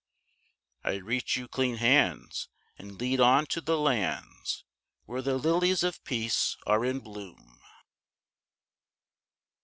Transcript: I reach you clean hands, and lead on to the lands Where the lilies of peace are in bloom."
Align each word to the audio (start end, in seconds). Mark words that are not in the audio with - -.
I 0.83 0.95
reach 0.95 1.35
you 1.37 1.47
clean 1.47 1.75
hands, 1.75 2.49
and 2.75 2.99
lead 2.99 3.19
on 3.19 3.45
to 3.45 3.61
the 3.61 3.77
lands 3.77 4.65
Where 5.05 5.21
the 5.21 5.37
lilies 5.37 5.83
of 5.83 6.03
peace 6.05 6.57
are 6.65 6.83
in 6.83 7.01
bloom." 7.01 7.61